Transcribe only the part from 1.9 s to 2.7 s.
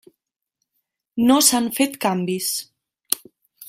canvis.